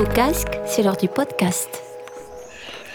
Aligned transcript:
vos 0.00 0.06
casques, 0.06 0.58
c'est 0.64 0.82
l'heure 0.82 0.96
du 0.96 1.08
podcast. 1.08 1.68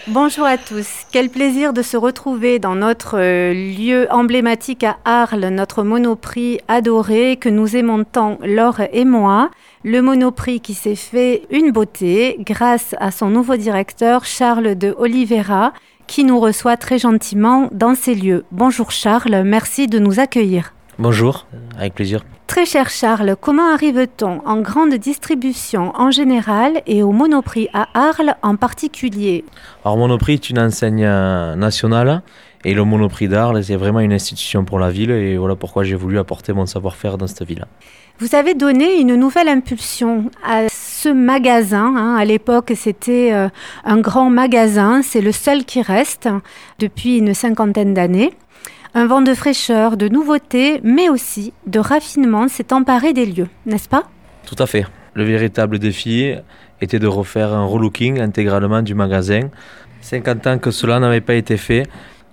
Bonjour 0.08 0.44
à 0.44 0.58
tous, 0.58 0.88
quel 1.12 1.30
plaisir 1.30 1.72
de 1.72 1.82
se 1.82 1.96
retrouver 1.96 2.58
dans 2.58 2.74
notre 2.74 3.16
euh, 3.16 3.54
lieu 3.54 4.08
emblématique 4.10 4.82
à 4.82 4.96
Arles, 5.04 5.46
notre 5.50 5.84
monoprix 5.84 6.58
adoré 6.66 7.36
que 7.36 7.48
nous 7.48 7.76
aimons 7.76 8.02
tant, 8.02 8.38
Laure 8.42 8.80
et 8.92 9.04
moi. 9.04 9.52
Le 9.84 10.02
monoprix 10.02 10.58
qui 10.58 10.74
s'est 10.74 10.96
fait 10.96 11.42
une 11.50 11.70
beauté 11.70 12.38
grâce 12.40 12.96
à 12.98 13.12
son 13.12 13.30
nouveau 13.30 13.56
directeur 13.56 14.24
Charles 14.24 14.74
de 14.74 14.92
Oliveira 14.98 15.74
qui 16.08 16.24
nous 16.24 16.40
reçoit 16.40 16.76
très 16.76 16.98
gentiment 16.98 17.68
dans 17.70 17.94
ces 17.94 18.16
lieux. 18.16 18.44
Bonjour 18.50 18.90
Charles, 18.90 19.44
merci 19.44 19.86
de 19.86 20.00
nous 20.00 20.18
accueillir. 20.18 20.74
Bonjour, 20.98 21.46
avec 21.78 21.94
plaisir. 21.94 22.24
Très 22.56 22.64
cher 22.64 22.88
Charles, 22.88 23.36
comment 23.38 23.70
arrive-t-on 23.70 24.40
en 24.46 24.62
grande 24.62 24.94
distribution 24.94 25.92
en 25.94 26.10
général 26.10 26.80
et 26.86 27.02
au 27.02 27.12
Monoprix 27.12 27.68
à 27.74 27.86
Arles 27.92 28.34
en 28.40 28.56
particulier? 28.56 29.44
Alors 29.84 29.98
Monoprix 29.98 30.32
est 30.32 30.48
une 30.48 30.58
enseigne 30.58 31.04
euh, 31.04 31.54
nationale 31.54 32.22
et 32.64 32.72
le 32.72 32.82
Monoprix 32.84 33.28
d'Arles 33.28 33.62
c'est 33.62 33.76
vraiment 33.76 34.00
une 34.00 34.14
institution 34.14 34.64
pour 34.64 34.78
la 34.78 34.88
ville 34.88 35.10
et 35.10 35.36
voilà 35.36 35.54
pourquoi 35.54 35.84
j'ai 35.84 35.96
voulu 35.96 36.18
apporter 36.18 36.54
mon 36.54 36.64
savoir-faire 36.64 37.18
dans 37.18 37.26
cette 37.26 37.46
ville. 37.46 37.66
Vous 38.20 38.34
avez 38.34 38.54
donné 38.54 39.00
une 39.02 39.16
nouvelle 39.16 39.48
impulsion 39.48 40.30
à 40.42 40.62
ce 40.70 41.10
magasin. 41.10 41.94
hein. 41.94 42.16
À 42.16 42.24
l'époque, 42.24 42.72
c'était 42.74 43.34
euh, 43.34 43.50
un 43.84 43.98
grand 43.98 44.30
magasin. 44.30 45.02
C'est 45.02 45.20
le 45.20 45.32
seul 45.32 45.66
qui 45.66 45.82
reste 45.82 46.26
depuis 46.78 47.18
une 47.18 47.34
cinquantaine 47.34 47.92
d'années. 47.92 48.32
Un 48.94 49.06
vent 49.06 49.20
de 49.20 49.34
fraîcheur, 49.34 49.96
de 49.96 50.08
nouveauté, 50.08 50.80
mais 50.82 51.08
aussi 51.08 51.52
de 51.66 51.78
raffinement 51.78 52.48
s'est 52.48 52.72
emparé 52.72 53.12
des 53.12 53.26
lieux, 53.26 53.48
n'est-ce 53.66 53.88
pas? 53.88 54.04
Tout 54.46 54.56
à 54.58 54.66
fait. 54.66 54.86
Le 55.14 55.24
véritable 55.24 55.78
défi 55.78 56.34
était 56.80 56.98
de 56.98 57.06
refaire 57.06 57.52
un 57.52 57.64
relooking 57.64 58.20
intégralement 58.20 58.82
du 58.82 58.94
magasin. 58.94 59.48
50 60.02 60.46
ans 60.46 60.58
que 60.58 60.70
cela 60.70 61.00
n'avait 61.00 61.20
pas 61.20 61.34
été 61.34 61.56
fait, 61.56 61.84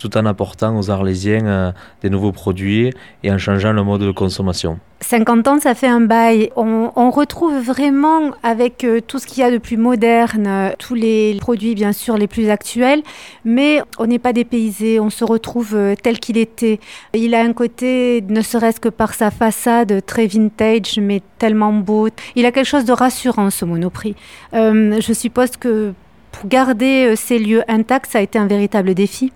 tout 0.04 0.18
en 0.18 0.26
apportant 0.26 0.78
aux 0.78 0.92
Arlésiens 0.92 1.46
euh, 1.46 1.72
des 2.02 2.10
nouveaux 2.10 2.34
produits 2.34 2.92
et 3.24 3.32
en 3.32 3.38
changeant 3.38 3.72
le 3.72 3.84
mode 3.84 4.02
de 4.02 4.12
consommation. 4.12 4.80
50 5.00 5.48
ans, 5.48 5.60
ça 5.62 5.76
fait 5.76 5.88
un 5.88 6.02
bail. 6.02 6.50
On, 6.58 7.10
retrouve 7.10 7.58
vraiment 7.62 8.32
avec 8.42 8.84
euh, 8.84 9.00
tout 9.00 9.20
ce 9.20 9.28
qu'il 9.28 9.40
y 9.40 9.44
a 9.44 9.52
de 9.52 9.60
plus 9.60 9.78
moderne, 9.78 10.46
euh, 10.46 10.70
tous 10.78 10.96
les 10.96 11.38
produits 11.40 11.74
bien 11.74 11.94
sûr 11.94 12.18
les 12.18 12.28
plus 12.28 12.50
actuels, 12.50 13.02
mais 13.46 13.82
on 13.98 14.08
n'est 14.08 14.20
pas 14.20 14.34
dépaysé, 14.34 15.00
on 15.00 15.10
se 15.10 15.24
retrouve 15.24 15.78
tel 16.02 16.20
qu'il 16.20 16.38
était. 16.38 16.82
Il 17.14 17.34
a 17.34 17.42
un 17.42 17.54
côté, 17.54 18.22
ne 18.28 18.42
serait-ce 18.42 18.82
que 18.82 18.90
par 18.90 19.14
sa 19.14 19.32
façade, 19.32 20.06
très 20.06 20.28
vintage, 20.28 21.00
mais 21.00 21.22
tellement 21.38 21.72
beau. 21.72 22.10
Il 22.36 22.46
a 22.46 22.52
quelque 22.52 22.68
chose 22.68 22.86
de 22.86 22.94
rassurant, 22.94 23.50
ce 23.52 23.64
monoprix. 23.64 24.16
Je 24.54 25.14
suppose 25.14 25.52
que 25.56 25.94
pour 26.32 26.50
garder 26.50 27.16
ces 27.16 27.40
lieux 27.40 27.64
intacts, 27.70 28.12
ça 28.12 28.20
a 28.20 28.22
été 28.22 28.38
un 28.38 28.48
véritable 28.48 28.94
défi. 28.96 29.32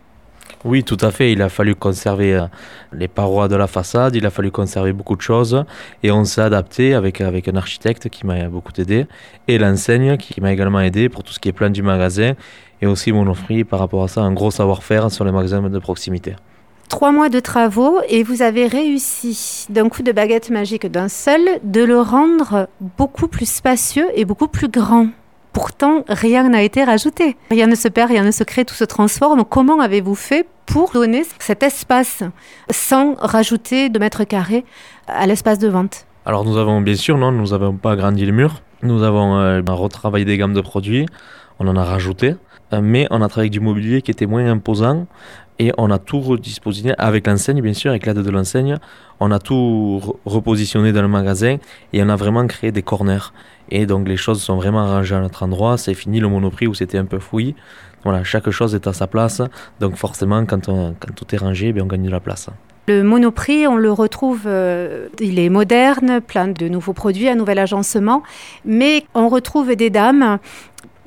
Oui, 0.66 0.84
tout 0.84 0.98
à 1.02 1.12
fait. 1.12 1.32
Il 1.32 1.42
a 1.42 1.50
fallu 1.50 1.76
conserver 1.76 2.36
euh, 2.36 2.46
les 2.92 3.08
parois 3.08 3.48
de 3.48 3.56
la 3.56 3.68
façade, 3.68 4.16
il 4.16 4.26
a 4.26 4.30
fallu 4.30 4.52
conserver 4.52 4.92
beaucoup 4.92 5.16
de 5.16 5.22
choses 5.22 5.64
et 6.04 6.12
on 6.12 6.26
s'est 6.26 6.42
adapté 6.42 6.94
avec, 6.94 7.22
avec 7.22 7.48
un 7.48 7.56
architecte 7.56 8.10
qui 8.10 8.26
m'a 8.26 8.48
beaucoup 8.48 8.74
aidé 8.78 9.08
et 9.48 9.58
l'enseigne 9.58 10.18
qui 10.18 10.42
m'a 10.42 10.52
également 10.52 10.82
aidé 10.82 11.10
pour 11.10 11.24
tout 11.24 11.34
ce 11.34 11.40
qui 11.40 11.50
est 11.50 11.54
plan 11.54 11.70
du 11.70 11.84
magasin 11.84 12.34
et 12.82 12.88
aussi 12.88 13.12
mon 13.12 13.28
offre 13.28 13.64
par 13.64 13.80
rapport 13.80 14.04
à 14.04 14.08
ça 14.08 14.22
un 14.22 14.34
gros 14.34 14.52
savoir-faire 14.52 15.12
sur 15.12 15.26
les 15.26 15.32
magasins 15.32 15.62
de 15.62 15.80
proximité. 15.80 16.36
Trois 16.90 17.12
mois 17.12 17.30
de 17.30 17.40
travaux 17.40 18.00
et 18.08 18.24
vous 18.24 18.42
avez 18.42 18.66
réussi, 18.66 19.66
d'un 19.70 19.90
coup 19.90 20.04
de 20.04 20.12
baguette 20.12 20.50
magique 20.50 20.90
d'un 20.90 21.10
seul, 21.10 21.42
de 21.64 21.84
le 21.84 22.00
rendre 22.00 22.70
beaucoup 22.98 23.28
plus 23.28 23.50
spacieux 23.50 24.08
et 24.16 24.24
beaucoup 24.24 24.48
plus 24.48 24.70
grand. 24.70 25.08
Pourtant, 25.58 26.04
rien 26.08 26.48
n'a 26.50 26.62
été 26.62 26.84
rajouté. 26.84 27.36
Rien 27.50 27.66
ne 27.66 27.74
se 27.74 27.88
perd, 27.88 28.12
rien 28.12 28.24
ne 28.24 28.30
se 28.30 28.44
crée, 28.44 28.64
tout 28.64 28.76
se 28.76 28.84
transforme. 28.84 29.44
Comment 29.44 29.80
avez-vous 29.80 30.14
fait 30.14 30.46
pour 30.68 30.92
donner 30.92 31.24
cet 31.40 31.64
espace 31.64 32.22
sans 32.70 33.16
rajouter 33.16 33.90
de 33.90 33.98
mètres 33.98 34.24
carrés 34.24 34.66
à 35.08 35.26
l'espace 35.26 35.58
de 35.58 35.68
vente? 35.68 36.06
Alors 36.28 36.46
nous 36.46 36.58
avons 36.58 36.80
bien 36.82 36.94
sûr, 36.94 37.18
non, 37.18 37.32
nous 37.32 37.48
n'avons 37.48 37.76
pas 37.76 37.94
agrandi 37.94 38.24
les 38.24 38.32
murs. 38.32 38.62
Nous 38.84 39.02
avons 39.02 39.36
euh, 39.38 39.64
retravaillé 39.68 40.26
des 40.26 40.38
gammes 40.38 40.54
de 40.54 40.62
produits, 40.62 41.08
on 41.58 41.68
en 41.68 41.76
a 41.76 41.84
rajouté, 41.84 42.36
euh, 42.74 42.82
mais 42.84 43.08
on 43.10 43.24
a 43.24 43.28
travaillé 43.28 43.50
du 43.50 43.60
mobilier 43.60 44.04
qui 44.04 44.12
était 44.12 44.28
moins 44.28 44.46
imposant 44.46 45.08
et 45.60 45.72
on 45.78 45.90
a 45.92 46.00
tout 46.00 46.20
redispositionné 46.20 46.96
avec 46.98 47.26
l'enseigne, 47.28 47.62
bien 47.62 47.74
sûr, 47.74 47.92
avec 47.92 48.06
l'aide 48.06 48.20
de 48.20 48.30
l'enseigne. 48.30 48.78
On 49.20 49.32
a 49.32 49.40
tout 49.40 50.02
re- 50.04 50.16
repositionné 50.26 50.92
dans 50.94 51.02
le 51.02 51.08
magasin 51.08 51.58
et 51.94 52.04
on 52.04 52.10
a 52.10 52.16
vraiment 52.16 52.46
créé 52.48 52.72
des 52.72 52.82
corners. 52.84 53.32
Et 53.70 53.86
donc 53.86 54.08
les 54.08 54.18
choses 54.18 54.42
sont 54.42 54.56
vraiment 54.56 54.86
rangées 54.86 55.16
à 55.16 55.20
notre 55.22 55.44
endroit. 55.44 55.78
C'est 55.78 55.94
fini 55.94 56.20
le 56.20 56.28
monoprix 56.28 56.68
où 56.68 56.74
c'était 56.74 56.98
un 56.98 57.06
peu 57.06 57.20
fouillis. 57.20 57.56
Voilà, 58.04 58.24
chaque 58.24 58.50
chose 58.52 58.76
est 58.76 58.88
à 58.88 58.94
sa 58.94 59.08
place. 59.08 59.42
Donc 59.80 59.96
forcément, 59.96 60.46
quand, 60.46 60.70
on- 60.70 60.96
quand 61.00 61.14
tout 61.16 61.26
est 61.34 61.38
rangé, 61.40 61.74
bien, 61.74 61.84
on 61.84 61.88
gagne 61.88 62.04
de 62.04 62.12
la 62.12 62.20
place. 62.20 62.50
Le 62.90 63.04
Monoprix, 63.04 63.68
on 63.68 63.76
le 63.76 63.92
retrouve, 63.92 64.44
euh, 64.46 65.10
il 65.20 65.40
est 65.40 65.50
moderne, 65.50 66.22
plein 66.22 66.48
de 66.48 66.70
nouveaux 66.70 66.94
produits, 66.94 67.28
un 67.28 67.36
nouvel 67.36 67.60
agencement, 67.60 68.24
mais 68.64 69.04
on 69.14 69.28
retrouve 69.28 69.76
des 69.76 69.90
dames. 69.90 70.40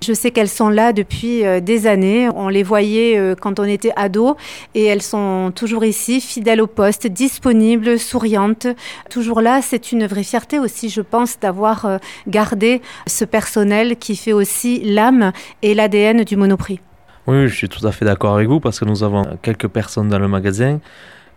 Je 0.03 0.15
sais 0.15 0.31
qu'elles 0.31 0.49
sont 0.49 0.71
là 0.71 0.95
depuis 0.95 1.45
euh, 1.45 1.61
des 1.61 1.87
années. 1.87 2.29
On 2.35 2.49
les 2.49 2.63
voyait 2.63 3.19
euh, 3.19 3.35
quand 3.35 3.61
on 3.61 3.65
était 3.65 3.93
ado 3.97 4.37
et 4.75 4.87
elles 4.87 5.03
sont 5.03 5.53
toujours 5.55 5.85
ici, 5.85 6.23
fidèles 6.23 6.63
au 6.63 6.67
poste, 6.67 7.07
disponibles, 7.07 7.99
souriantes, 7.99 8.67
toujours 9.11 9.43
là. 9.43 9.61
C'est 9.61 9.93
une 9.93 10.07
vraie 10.07 10.23
fierté 10.23 10.59
aussi, 10.59 10.89
je 10.89 11.03
pense, 11.03 11.39
d'avoir 11.39 11.85
euh, 11.85 11.99
gardé 12.27 12.81
ce 13.07 13.27
personnel 13.27 13.97
qui 13.97 14.17
fait 14.17 14.33
aussi 14.33 14.81
l'âme 14.83 15.33
et 15.61 15.75
l'ADN 15.75 16.25
du 16.25 16.37
Monoprix. 16.37 16.81
Oui, 17.27 17.47
je 17.49 17.55
suis 17.55 17.69
tout 17.69 17.87
à 17.87 17.93
fait 17.93 18.07
d'accord 18.07 18.35
avec 18.35 18.49
vous 18.49 18.59
parce 18.59 18.81
que 18.81 18.87
nous 18.87 19.03
avons 19.03 19.37
quelques 19.43 19.69
personnes 19.69 20.09
dans 20.09 20.19
le 20.19 20.29
magasin 20.29 20.81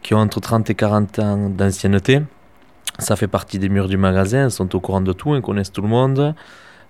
qui 0.01 0.13
ont 0.13 0.19
entre 0.19 0.39
30 0.39 0.69
et 0.69 0.75
40 0.75 1.19
ans 1.19 1.49
d'ancienneté. 1.49 2.21
Ça 2.99 3.17
fait 3.17 3.27
partie 3.27 3.59
des 3.59 3.67
murs 3.67 3.89
du 3.89 3.97
magasin, 3.97 4.45
elles 4.45 4.51
sont 4.51 4.73
au 4.73 4.79
courant 4.79 5.01
de 5.01 5.11
tout, 5.11 5.35
elles 5.35 5.41
connaissent 5.41 5.71
tout 5.71 5.81
le 5.81 5.87
monde, 5.87 6.33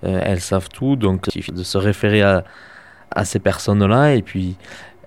elles 0.03 0.41
savent 0.41 0.69
tout, 0.69 0.95
donc 0.95 1.27
il 1.27 1.31
suffit 1.31 1.51
de 1.51 1.63
se 1.63 1.77
référer 1.77 2.21
à, 2.21 2.43
à 3.11 3.25
ces 3.25 3.39
personnes-là 3.39 4.13
et 4.13 4.21
puis 4.21 4.57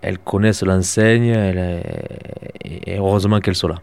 elles 0.03 0.19
connaissent 0.19 0.63
l'enseigne 0.63 1.27
elles, 1.27 1.59
euh, 1.59 1.81
et 2.65 2.99
heureusement 2.99 3.41
qu'elles 3.41 3.57
sont 3.57 3.69
là. 3.69 3.77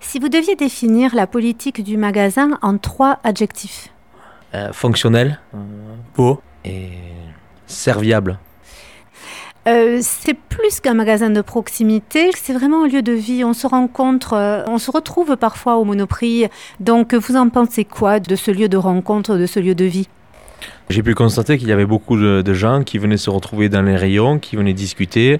Si 0.00 0.18
vous 0.18 0.28
deviez 0.28 0.56
définir 0.56 1.14
la 1.14 1.26
politique 1.26 1.82
du 1.82 1.96
magasin 1.96 2.58
en 2.62 2.78
trois 2.78 3.18
adjectifs. 3.22 3.88
Euh, 4.54 4.72
fonctionnel, 4.72 5.38
beau 6.16 6.40
et 6.64 6.88
serviable. 7.66 8.38
Euh, 9.68 9.98
c'est 10.00 10.34
plus 10.34 10.80
qu'un 10.80 10.94
magasin 10.94 11.28
de 11.28 11.42
proximité, 11.42 12.30
c'est 12.34 12.54
vraiment 12.54 12.84
un 12.84 12.88
lieu 12.88 13.02
de 13.02 13.12
vie. 13.12 13.44
On 13.44 13.52
se 13.52 13.66
rencontre, 13.66 14.32
euh, 14.32 14.64
on 14.66 14.78
se 14.78 14.90
retrouve 14.90 15.36
parfois 15.36 15.76
au 15.76 15.84
Monoprix. 15.84 16.48
Donc, 16.80 17.14
vous 17.14 17.36
en 17.36 17.48
pensez 17.50 17.84
quoi 17.84 18.20
de 18.20 18.36
ce 18.36 18.50
lieu 18.50 18.68
de 18.68 18.78
rencontre, 18.78 19.36
de 19.36 19.46
ce 19.46 19.60
lieu 19.60 19.74
de 19.74 19.84
vie? 19.84 20.08
J'ai 20.90 21.04
pu 21.04 21.14
constater 21.14 21.56
qu'il 21.56 21.68
y 21.68 21.72
avait 21.72 21.86
beaucoup 21.86 22.16
de, 22.16 22.52
gens 22.52 22.82
qui 22.82 22.98
venaient 22.98 23.16
se 23.16 23.30
retrouver 23.30 23.68
dans 23.68 23.80
les 23.80 23.94
rayons, 23.94 24.40
qui 24.40 24.56
venaient 24.56 24.72
discuter 24.72 25.38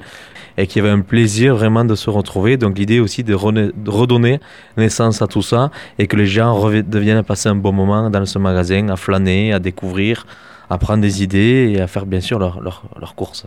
et 0.56 0.69
qui 0.69 0.78
avaient 0.78 0.91
un 0.91 1.00
plaisir 1.00 1.56
vraiment 1.56 1.84
de 1.84 1.97
se 1.97 2.09
retrouver. 2.09 2.56
Donc 2.56 2.78
l'idée 2.78 3.00
aussi 3.00 3.25
de, 3.25 3.34
de 3.34 3.91
redonner 3.91 4.38
naissance 4.77 5.22
à 5.22 5.27
tout 5.27 5.43
ça 5.43 5.72
et 5.99 6.06
que 6.06 6.15
les 6.15 6.27
gens 6.27 6.56
deviennent 6.71 7.25
passer 7.25 7.49
un 7.49 7.56
bon 7.56 7.72
moment 7.72 8.11
dans 8.11 8.25
ce 8.27 8.38
magasin, 8.38 8.91
à 8.91 8.97
flâner, 8.97 9.53
à 9.53 9.59
découvrir, 9.59 10.25
à 10.71 10.78
prendre 10.78 11.03
des 11.03 11.25
idées 11.25 11.72
et 11.75 11.81
à 11.81 11.88
faire 11.88 12.06
bien 12.06 12.21
sûr 12.21 12.38
leurs 12.38 12.61
leur, 12.61 12.84
leurs 13.00 13.17
courses. 13.17 13.44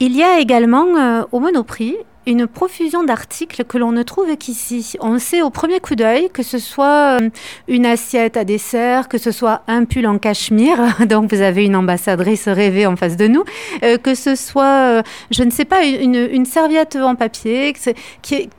Il 0.00 0.16
y 0.16 0.24
a 0.24 0.40
également 0.40 0.86
euh, 0.98 1.22
au 1.30 1.38
Monoprix 1.38 1.94
une 2.26 2.46
profusion 2.46 3.04
d'articles 3.04 3.64
que 3.64 3.78
l'on 3.78 3.92
ne 3.92 4.02
trouve 4.02 4.36
qu'ici. 4.36 4.96
On 5.00 5.18
sait 5.18 5.42
au 5.42 5.50
premier 5.50 5.80
coup 5.80 5.94
d'œil 5.94 6.30
que 6.32 6.42
ce 6.42 6.58
soit 6.58 7.20
euh, 7.20 7.28
une 7.68 7.86
assiette 7.86 8.36
à 8.36 8.44
dessert, 8.44 9.08
que 9.08 9.18
ce 9.18 9.30
soit 9.30 9.62
un 9.66 9.84
pull 9.84 10.06
en 10.06 10.18
cachemire, 10.18 10.78
donc 11.06 11.32
vous 11.32 11.40
avez 11.40 11.64
une 11.64 11.76
ambassadrice 11.76 12.48
rêvée 12.48 12.86
en 12.86 12.96
face 12.96 13.16
de 13.16 13.26
nous, 13.26 13.44
euh, 13.82 13.98
que 13.98 14.14
ce 14.14 14.34
soit, 14.34 14.98
euh, 14.98 15.02
je 15.30 15.42
ne 15.42 15.50
sais 15.50 15.64
pas, 15.64 15.84
une, 15.84 16.44
serviette 16.44 16.96
en 16.96 17.14
papier. 17.14 17.72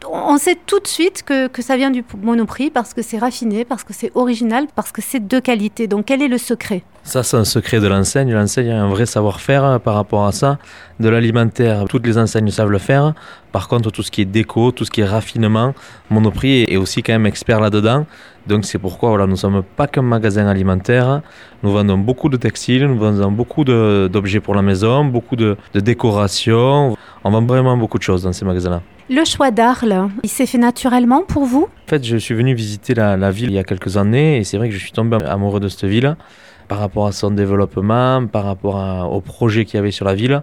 on 0.10 0.38
sait 0.38 0.58
tout 0.66 0.80
de 0.80 0.88
suite 0.88 1.24
que, 1.24 1.48
que 1.48 1.62
ça 1.62 1.78
vient 1.78 1.92
du 1.92 2.04
Monoprix 2.22 2.72
parce 2.72 2.94
que 2.94 3.02
c'est 3.02 3.18
raffiné, 3.18 3.64
parce 3.64 3.84
que 3.84 3.94
c'est 3.94 4.12
original, 4.16 4.68
parce 4.76 4.92
que 4.92 5.02
c'est 5.02 5.26
de 5.28 5.40
qualité. 5.40 5.88
Donc 5.88 6.06
quel 6.06 6.22
est 6.22 6.28
le 6.28 6.38
secret? 6.38 6.84
Ça, 7.08 7.22
c'est 7.22 7.38
un 7.38 7.46
secret 7.46 7.80
de 7.80 7.88
l'enseigne. 7.88 8.34
L'enseigne 8.34 8.72
a 8.72 8.82
un 8.82 8.90
vrai 8.90 9.06
savoir-faire 9.06 9.64
euh, 9.64 9.80
par 9.80 9.94
rapport 9.94 10.26
à 10.26 10.32
ça. 10.32 10.58
De 11.00 11.08
l'alimentaire, 11.08 11.86
toutes 11.88 12.06
les 12.08 12.18
enseignes 12.18 12.50
savent 12.50 12.72
le 12.72 12.80
faire. 12.80 13.14
Par 13.52 13.68
contre, 13.68 13.92
tout 13.92 14.02
ce 14.02 14.10
qui 14.10 14.22
est 14.22 14.26
déco, 14.26 14.72
tout 14.72 14.86
ce 14.86 14.92
qui 14.92 15.02
est 15.02 15.06
raffinement, 15.06 15.76
Monoprix 16.10 16.64
est 16.64 16.78
aussi 16.78 17.04
quand 17.04 17.14
même 17.14 17.28
expert 17.28 17.60
là-dedans. 17.60 18.08
Donc 18.48 18.66
c'est 18.66 18.80
pourquoi 18.80 19.10
voilà, 19.10 19.26
nous 19.28 19.34
ne 19.34 19.38
sommes 19.38 19.62
pas 19.78 19.86
qu'un 19.86 20.02
magasin 20.02 20.48
alimentaire. 20.48 21.22
Nous 21.62 21.72
vendons 21.72 22.00
beaucoup 22.00 22.28
de 22.28 22.38
textiles, 22.38 22.88
nous 22.88 22.98
vendons 22.98 23.32
beaucoup 23.32 23.64
d'objets 23.64 24.40
pour 24.40 24.56
la 24.56 24.64
maison, 24.64 25.06
beaucoup 25.06 25.36
de, 25.36 25.58
de 25.76 25.80
décorations. 25.80 26.98
On 27.24 27.30
vend 27.30 27.46
vraiment 27.46 27.78
beaucoup 27.78 28.00
de 28.00 28.04
choses 28.04 28.24
dans 28.24 28.34
ces 28.34 28.46
magasins-là. 28.46 28.82
Le 29.12 29.24
choix 29.26 29.52
d'Arles, 29.52 30.10
il 30.24 30.30
s'est 30.30 30.48
fait 30.48 30.58
naturellement 30.58 31.22
pour 31.22 31.46
vous? 31.46 31.68
En 31.86 31.90
fait, 31.90 32.04
je 32.04 32.18
suis 32.18 32.34
venu 32.34 32.56
visiter 32.56 32.96
la, 32.96 33.16
la 33.16 33.30
ville 33.30 33.52
il 33.52 33.56
y 33.56 33.60
a 33.60 33.64
quelques 33.64 33.96
années 33.96 34.40
et 34.40 34.44
c'est 34.44 34.58
vrai 34.58 34.70
que 34.70 34.74
je 34.74 34.80
suis 34.80 34.92
tombé 34.92 35.18
amoureux 35.24 35.60
de 35.60 35.68
cette 35.68 35.86
ville. 35.86 36.18
Par 36.68 36.80
rapport 36.80 37.08
à 37.08 37.12
son 37.12 37.32
développement, 37.32 38.26
par 38.28 38.46
rapport 38.46 39.12
au 39.12 39.22
projet 39.22 39.66
qu'il 39.66 39.76
y 39.76 39.80
avait 39.80 39.92
sur 39.92 40.06
la 40.06 40.16
ville. 40.16 40.42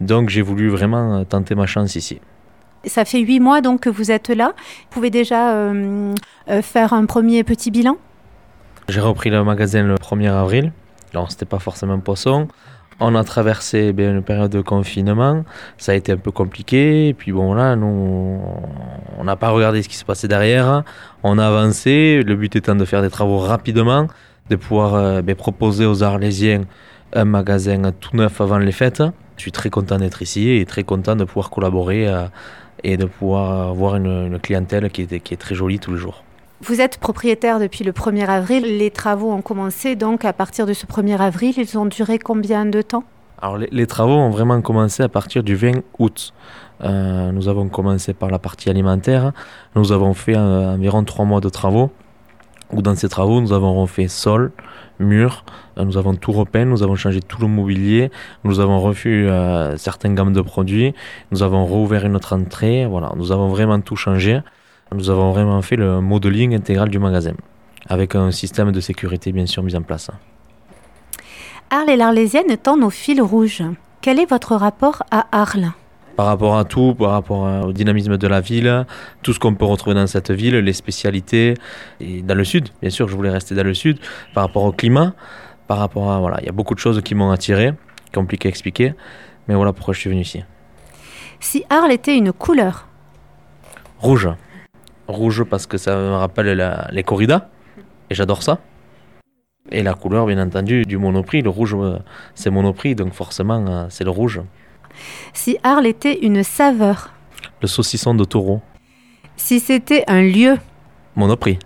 Donc 0.00 0.28
j'ai 0.28 0.42
voulu 0.42 0.68
vraiment 0.68 1.24
tenter 1.24 1.54
ma 1.54 1.66
chance 1.66 1.96
ici. 1.96 2.20
Ça 2.86 3.04
fait 3.04 3.20
huit 3.20 3.40
mois 3.40 3.60
donc 3.60 3.80
que 3.80 3.90
vous 3.90 4.10
êtes 4.10 4.28
là. 4.28 4.52
Vous 4.56 4.86
pouvez 4.90 5.10
déjà 5.10 5.54
euh, 5.54 6.14
euh, 6.50 6.62
faire 6.62 6.92
un 6.92 7.06
premier 7.06 7.42
petit 7.44 7.70
bilan? 7.70 7.96
J'ai 8.88 9.00
repris 9.00 9.30
le 9.30 9.42
magasin 9.42 9.82
le 9.82 9.94
1er 9.94 10.30
avril. 10.30 10.72
Alors 11.12 11.30
c'était 11.30 11.46
pas 11.46 11.58
forcément 11.58 11.98
poisson. 12.00 12.48
On 13.00 13.14
a 13.16 13.24
traversé 13.24 13.92
bien, 13.92 14.12
une 14.12 14.22
période 14.22 14.52
de 14.52 14.60
confinement, 14.60 15.44
ça 15.78 15.92
a 15.92 15.94
été 15.96 16.12
un 16.12 16.16
peu 16.16 16.30
compliqué, 16.30 17.08
et 17.08 17.14
puis 17.14 17.32
bon 17.32 17.52
là, 17.52 17.74
nous, 17.74 18.40
on 19.18 19.24
n'a 19.24 19.34
pas 19.34 19.50
regardé 19.50 19.82
ce 19.82 19.88
qui 19.88 19.96
se 19.96 20.04
passait 20.04 20.28
derrière, 20.28 20.84
on 21.24 21.38
a 21.38 21.46
avancé, 21.48 22.22
le 22.24 22.36
but 22.36 22.54
étant 22.54 22.76
de 22.76 22.84
faire 22.84 23.02
des 23.02 23.10
travaux 23.10 23.38
rapidement, 23.38 24.06
de 24.50 24.56
pouvoir 24.56 24.94
euh, 24.94 25.22
ben, 25.22 25.34
proposer 25.34 25.86
aux 25.86 26.02
Arlésiens 26.02 26.62
un 27.12 27.24
magasin 27.24 27.92
tout 27.92 28.16
neuf 28.16 28.40
avant 28.40 28.58
les 28.58 28.72
fêtes. 28.72 29.02
Je 29.36 29.42
suis 29.42 29.52
très 29.52 29.70
content 29.70 29.98
d'être 29.98 30.22
ici 30.22 30.50
et 30.50 30.64
très 30.66 30.84
content 30.84 31.16
de 31.16 31.24
pouvoir 31.24 31.50
collaborer 31.50 32.08
euh, 32.08 32.26
et 32.82 32.96
de 32.96 33.06
pouvoir 33.06 33.70
avoir 33.70 33.96
une, 33.96 34.38
clientèle 34.40 34.90
qui 34.90 35.02
est, 35.02 35.20
qui 35.20 35.34
est 35.34 35.38
très 35.38 35.54
jolie 35.54 35.78
tous 35.78 35.92
les 35.92 35.98
jours. 35.98 36.22
Vous 36.60 36.80
êtes 36.80 36.98
propriétaire 36.98 37.58
depuis 37.58 37.84
le 37.84 37.92
1er 37.92 38.26
avril. 38.26 38.78
Les 38.78 38.90
travaux 38.90 39.30
ont 39.32 39.42
commencé 39.42 39.96
donc 39.96 40.24
à 40.24 40.32
partir 40.32 40.66
de 40.66 40.72
ce 40.72 40.86
1er 40.86 41.18
avril. 41.18 41.54
Ils 41.56 41.76
ont 41.78 41.86
duré 41.86 42.18
combien 42.18 42.64
de 42.64 42.80
temps? 42.80 43.04
Alors 43.42 43.58
les, 43.58 43.86
travaux 43.86 44.14
ont 44.14 44.30
vraiment 44.30 44.60
commencé 44.62 45.02
à 45.02 45.08
partir 45.08 45.42
du 45.42 45.54
20 45.56 45.82
août. 45.98 46.32
Euh, 46.82 47.32
nous 47.32 47.48
avons 47.48 47.68
commencé 47.68 48.14
par 48.14 48.30
la 48.30 48.38
partie 48.38 48.70
alimentaire. 48.70 49.32
Nous 49.76 49.92
avons 49.92 50.14
fait 50.14 50.36
euh, 50.36 50.74
environ 50.74 51.04
trois 51.04 51.24
mois 51.24 51.40
de 51.40 51.48
travaux. 51.48 51.90
Dans 52.82 52.94
ces 52.94 53.08
travaux, 53.08 53.40
nous 53.40 53.52
avons 53.52 53.80
refait 53.80 54.08
sol, 54.08 54.52
mur, 54.98 55.44
euh, 55.78 55.84
nous 55.84 55.96
avons 55.96 56.14
tout 56.14 56.32
repeint, 56.32 56.64
nous 56.64 56.82
avons 56.82 56.96
changé 56.96 57.20
tout 57.20 57.40
le 57.40 57.46
mobilier, 57.46 58.10
nous 58.42 58.60
avons 58.60 58.80
refait 58.80 59.28
certaines 59.76 60.14
gammes 60.14 60.32
de 60.32 60.40
produits, 60.40 60.94
nous 61.30 61.42
avons 61.42 61.64
rouvert 61.64 62.04
une 62.04 62.16
autre 62.16 62.34
entrée. 62.34 62.86
Voilà, 62.86 63.12
nous 63.16 63.32
avons 63.32 63.48
vraiment 63.48 63.80
tout 63.80 63.96
changé. 63.96 64.40
Nous 64.92 65.10
avons 65.10 65.32
vraiment 65.32 65.60
fait 65.62 65.76
le 65.76 66.00
modeling 66.00 66.54
intégral 66.54 66.88
du 66.88 66.98
magasin, 66.98 67.34
avec 67.88 68.14
un 68.14 68.30
système 68.30 68.70
de 68.70 68.80
sécurité 68.80 69.32
bien 69.32 69.46
sûr 69.46 69.62
mis 69.62 69.74
en 69.74 69.82
place. 69.82 70.10
Arles 71.70 71.90
et 71.90 71.96
l'Arlésienne 71.96 72.50
étant 72.50 72.76
nos 72.76 72.90
fils 72.90 73.20
rouges, 73.20 73.62
quel 74.00 74.20
est 74.20 74.28
votre 74.28 74.54
rapport 74.54 75.02
à 75.10 75.26
Arles? 75.32 75.72
Par 76.16 76.26
rapport 76.26 76.56
à 76.56 76.64
tout, 76.64 76.94
par 76.94 77.10
rapport 77.10 77.66
au 77.66 77.72
dynamisme 77.72 78.16
de 78.16 78.26
la 78.26 78.40
ville, 78.40 78.86
tout 79.22 79.32
ce 79.32 79.38
qu'on 79.38 79.54
peut 79.54 79.64
retrouver 79.64 79.94
dans 79.94 80.06
cette 80.06 80.30
ville, 80.30 80.56
les 80.56 80.72
spécialités, 80.72 81.54
et 82.00 82.22
dans 82.22 82.34
le 82.34 82.44
sud, 82.44 82.68
bien 82.80 82.90
sûr, 82.90 83.08
je 83.08 83.16
voulais 83.16 83.30
rester 83.30 83.54
dans 83.54 83.64
le 83.64 83.74
sud, 83.74 83.98
par 84.32 84.44
rapport 84.44 84.64
au 84.64 84.72
climat, 84.72 85.14
par 85.66 85.78
rapport 85.78 86.12
à, 86.12 86.18
voilà, 86.18 86.38
il 86.40 86.46
y 86.46 86.48
a 86.48 86.52
beaucoup 86.52 86.74
de 86.74 86.80
choses 86.80 87.00
qui 87.02 87.14
m'ont 87.14 87.30
attiré, 87.30 87.72
compliqué 88.14 88.48
à 88.48 88.50
expliquer, 88.50 88.94
mais 89.48 89.54
voilà 89.54 89.72
pourquoi 89.72 89.94
je 89.94 90.00
suis 90.00 90.10
venu 90.10 90.20
ici. 90.20 90.44
Si 91.40 91.64
Arles 91.68 91.92
était 91.92 92.16
une 92.16 92.32
couleur? 92.32 92.86
Rouge. 93.98 94.28
Rouge 95.08 95.44
parce 95.44 95.66
que 95.66 95.76
ça 95.76 95.96
me 95.96 96.14
rappelle 96.14 96.56
les 96.92 97.02
corridas, 97.02 97.48
et 98.10 98.14
j'adore 98.14 98.42
ça. 98.42 98.60
Et 99.70 99.82
la 99.82 99.94
couleur, 99.94 100.26
bien 100.26 100.38
entendu, 100.38 100.84
du 100.84 100.98
monoprix. 100.98 101.40
Le 101.40 101.48
rouge, 101.48 101.74
euh, 101.74 101.98
c'est 102.34 102.50
monoprix, 102.50 102.94
donc 102.94 103.14
forcément, 103.14 103.64
euh, 103.66 103.86
c'est 103.88 104.04
le 104.04 104.10
rouge. 104.10 104.42
Si 105.32 105.58
Arles 105.62 105.86
était 105.86 106.20
une 106.20 106.42
saveur 106.42 107.12
Le 107.60 107.68
saucisson 107.68 108.14
de 108.14 108.24
taureau. 108.24 108.60
Si 109.36 109.60
c'était 109.60 110.04
un 110.06 110.22
lieu 110.22 110.56
Monoprix. 111.16 111.58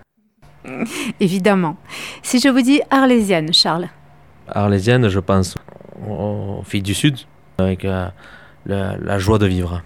Évidemment. 1.20 1.76
Si 2.22 2.40
je 2.40 2.48
vous 2.48 2.60
dis 2.60 2.80
arlésienne, 2.90 3.52
Charles 3.52 3.88
Arlésienne, 4.48 5.08
je 5.08 5.20
pense 5.20 5.56
aux 6.08 6.62
filles 6.64 6.82
du 6.82 6.94
Sud, 6.94 7.18
avec 7.58 7.84
euh, 7.84 8.08
la 8.66 9.18
joie 9.18 9.38
de 9.38 9.46
vivre. 9.46 9.82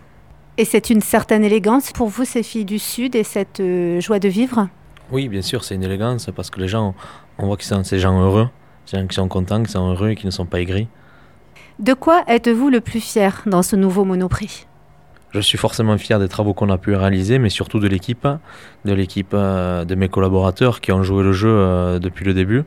Et 0.58 0.64
c'est 0.66 0.90
une 0.90 1.00
certaine 1.00 1.44
élégance 1.44 1.92
pour 1.92 2.08
vous, 2.08 2.24
ces 2.24 2.42
filles 2.42 2.66
du 2.66 2.78
Sud, 2.78 3.16
et 3.16 3.24
cette 3.24 3.60
euh, 3.60 4.00
joie 4.00 4.18
de 4.18 4.28
vivre? 4.28 4.68
Oui, 5.10 5.28
bien 5.28 5.40
sûr, 5.40 5.64
c'est 5.64 5.74
une 5.74 5.82
élégance 5.82 6.28
parce 6.36 6.50
que 6.50 6.60
les 6.60 6.68
gens, 6.68 6.94
on 7.38 7.46
voit 7.46 7.56
que 7.56 7.64
sont 7.64 7.82
ces 7.84 7.98
gens 7.98 8.20
heureux, 8.20 8.48
ces 8.84 8.98
gens 8.98 9.06
qui 9.06 9.14
sont 9.14 9.28
contents, 9.28 9.62
qui 9.62 9.72
sont 9.72 9.90
heureux 9.90 10.10
et 10.10 10.14
qui 10.14 10.26
ne 10.26 10.30
sont 10.30 10.44
pas 10.44 10.60
aigris. 10.60 10.88
De 11.78 11.94
quoi 11.94 12.22
êtes-vous 12.28 12.70
le 12.70 12.80
plus 12.80 13.00
fier 13.00 13.42
dans 13.46 13.62
ce 13.62 13.76
nouveau 13.76 14.04
Monoprix? 14.04 14.66
Je 15.30 15.40
suis 15.40 15.56
forcément 15.56 15.96
fier 15.96 16.18
des 16.18 16.28
travaux 16.28 16.52
qu'on 16.52 16.68
a 16.68 16.76
pu 16.76 16.94
réaliser, 16.94 17.38
mais 17.38 17.48
surtout 17.48 17.80
de 17.80 17.88
l'équipe, 17.88 18.28
de 18.84 18.92
l'équipe 18.92 19.32
euh, 19.32 19.84
de 19.84 19.94
mes 19.94 20.08
collaborateurs 20.08 20.80
qui 20.80 20.92
ont 20.92 21.02
joué 21.02 21.22
le 21.22 21.32
jeu 21.32 21.48
euh, 21.48 21.98
depuis 21.98 22.24
le 22.24 22.34
début 22.34 22.64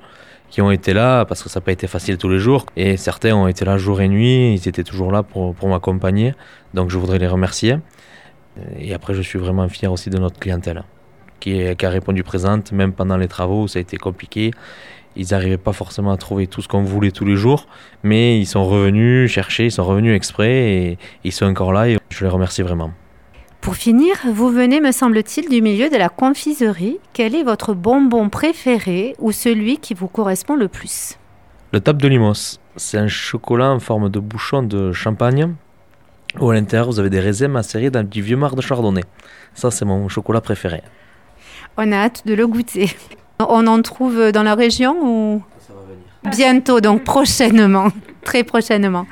qui 0.49 0.61
ont 0.61 0.71
été 0.71 0.93
là 0.93 1.25
parce 1.25 1.43
que 1.43 1.49
ça 1.49 1.59
n'a 1.59 1.65
pas 1.65 1.73
été 1.73 1.85
facile 1.85 2.17
tous 2.17 2.29
les 2.29 2.39
jours. 2.39 2.65
Et 2.75 2.97
certains 2.97 3.35
ont 3.35 3.47
été 3.47 3.65
là 3.65 3.77
jour 3.77 3.99
et 4.01 4.07
nuit, 4.07 4.53
ils 4.53 4.67
étaient 4.67 4.83
toujours 4.83 5.11
là 5.11 5.21
pour, 5.21 5.53
m'accompagner. 5.67 6.33
Donc 6.73 6.89
je 6.89 6.97
voudrais 6.97 7.19
les 7.19 7.27
remercier. 7.27 7.77
Et 8.79 8.93
après, 8.93 9.13
je 9.13 9.21
suis 9.21 9.37
vraiment 9.37 9.67
fier 9.67 9.91
aussi 9.91 10.09
de 10.09 10.17
notre 10.17 10.39
clientèle 10.39 10.83
qui, 11.41 11.75
qui 11.75 11.85
a 11.85 11.89
répondu 11.89 12.23
présente, 12.23 12.71
même 12.71 12.93
pendant 12.93 13.17
les 13.17 13.27
travaux 13.27 13.63
où 13.63 13.67
ça 13.67 13.79
a 13.79 13.81
été 13.81 13.97
compliqué. 13.97 14.51
Ils 15.15 15.27
n'arrivaient 15.31 15.57
pas 15.57 15.73
forcément 15.73 16.11
à 16.11 16.17
trouver 16.17 16.47
tout 16.47 16.61
ce 16.61 16.67
qu'on 16.67 16.83
voulait 16.83 17.11
tous 17.11 17.25
les 17.25 17.35
jours, 17.35 17.67
mais 18.03 18.39
ils 18.39 18.45
sont 18.45 18.65
revenus 18.65 19.31
chercher, 19.31 19.65
ils 19.65 19.71
sont 19.71 19.83
revenus 19.83 20.15
exprès 20.15 20.51
et 20.51 20.97
ils 21.23 21.31
sont 21.31 21.45
encore 21.45 21.71
là 21.71 21.89
et 21.89 21.97
je 22.09 22.25
les 22.25 22.29
remercie 22.29 22.61
vraiment. 22.61 22.91
Pour 23.61 23.75
finir, 23.75 24.15
vous 24.31 24.49
venez, 24.49 24.79
me 24.79 24.91
semble-t-il, 24.91 25.49
du 25.49 25.61
milieu 25.61 25.89
de 25.89 25.95
la 25.95 26.09
confiserie. 26.09 26.99
Quel 27.13 27.33
est 27.33 27.43
votre 27.43 27.73
bonbon 27.73 28.29
préféré 28.29 29.15
ou 29.17 29.31
celui 29.31 29.77
qui 29.77 29.95
vous 29.95 30.07
correspond 30.07 30.55
le 30.55 30.67
plus? 30.67 31.17
Le 31.71 31.79
tape 31.79 31.97
de 31.97 32.07
limos. 32.07 32.59
C'est 32.75 32.97
un 32.97 33.07
chocolat 33.07 33.71
en 33.71 33.79
forme 33.79 34.09
de 34.09 34.19
bouchon 34.19 34.61
de 34.61 34.91
champagne 34.91 35.55
où 36.39 36.49
à 36.49 36.53
l'intérieur 36.53 36.87
vous 36.87 36.99
avez 36.99 37.09
des 37.09 37.19
raisins 37.19 37.47
macérés 37.47 37.89
dans 37.89 38.07
du 38.07 38.21
vieux 38.21 38.37
marc 38.37 38.55
de 38.55 38.61
chardonnay. 38.61 39.03
Ça, 39.53 39.71
c'est 39.71 39.85
mon 39.85 40.07
chocolat 40.09 40.41
préféré. 40.41 40.83
On 41.77 41.91
a 41.91 41.95
hâte 41.95 42.21
de 42.27 42.33
le 42.33 42.45
goûter. 42.45 42.89
On 43.39 43.67
en 43.67 43.81
trouve 43.81 44.31
dans 44.31 44.43
la 44.43 44.55
région 44.55 44.95
ou 45.01 45.41
Ça 45.59 45.73
va 45.73 45.81
venir. 45.81 46.35
Bientôt, 46.37 46.79
donc 46.79 47.03
prochainement, 47.03 47.87
très 48.23 48.43
prochainement. 48.43 49.05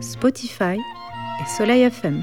Spotify 0.00 0.74
et 0.74 1.46
Soleil 1.56 1.82
FM. 1.82 2.22